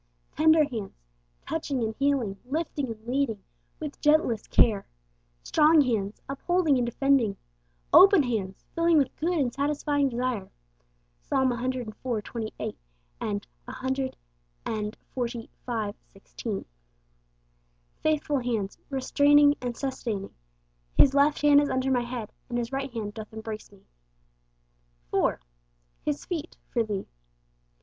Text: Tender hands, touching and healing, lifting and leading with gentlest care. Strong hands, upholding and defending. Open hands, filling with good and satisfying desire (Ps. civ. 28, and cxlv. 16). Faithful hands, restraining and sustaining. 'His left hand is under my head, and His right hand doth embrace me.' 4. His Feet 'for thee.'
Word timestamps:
Tender 0.35 0.63
hands, 0.67 0.97
touching 1.47 1.83
and 1.83 1.93
healing, 1.99 2.39
lifting 2.47 2.87
and 2.87 3.05
leading 3.05 3.43
with 3.79 4.01
gentlest 4.01 4.49
care. 4.49 4.87
Strong 5.43 5.81
hands, 5.81 6.19
upholding 6.27 6.77
and 6.77 6.87
defending. 6.87 7.37
Open 7.93 8.23
hands, 8.23 8.65
filling 8.73 8.97
with 8.97 9.15
good 9.17 9.37
and 9.37 9.53
satisfying 9.53 10.09
desire 10.09 10.49
(Ps. 11.21 11.29
civ. 11.29 11.93
28, 12.23 12.77
and 13.19 13.45
cxlv. 13.67 14.97
16). 16.11 16.65
Faithful 18.01 18.39
hands, 18.39 18.79
restraining 18.89 19.55
and 19.61 19.77
sustaining. 19.77 20.33
'His 20.95 21.13
left 21.13 21.43
hand 21.43 21.61
is 21.61 21.69
under 21.69 21.91
my 21.91 22.01
head, 22.01 22.31
and 22.49 22.57
His 22.57 22.71
right 22.71 22.91
hand 22.91 23.13
doth 23.13 23.31
embrace 23.31 23.71
me.' 23.71 23.85
4. 25.11 25.39
His 26.03 26.25
Feet 26.25 26.57
'for 26.71 26.81
thee.' 26.81 27.05